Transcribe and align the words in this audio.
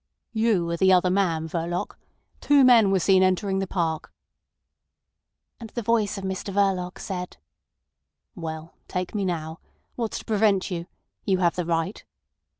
"You 0.33 0.67
are 0.71 0.77
the 0.77 0.91
other 0.91 1.11
man, 1.11 1.47
Verloc. 1.47 1.95
Two 2.39 2.63
men 2.63 2.89
were 2.91 2.97
seen 2.99 3.21
entering 3.21 3.59
the 3.59 3.67
park." 3.67 4.11
And 5.59 5.69
the 5.69 5.83
voice 5.83 6.17
of 6.17 6.23
Mr 6.23 6.51
Verloc 6.51 6.97
said: 6.97 7.37
"Well, 8.33 8.73
take 8.87 9.13
me 9.13 9.25
now. 9.25 9.59
What's 9.95 10.17
to 10.17 10.25
prevent 10.25 10.71
you? 10.71 10.87
You 11.23 11.37
have 11.37 11.55
the 11.55 11.65
right." 11.67 12.03